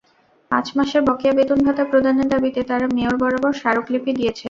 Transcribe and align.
পাঁচ 0.51 0.67
মাসের 0.77 1.01
বকেয়া 1.07 1.33
বেতন-ভাতা 1.37 1.83
প্রদানের 1.91 2.27
দাবিতে 2.33 2.61
তাঁরা 2.69 2.87
মেয়র 2.95 3.15
বরাবর 3.21 3.53
স্মারকলিপি 3.53 4.11
দিয়েছেন। 4.17 4.39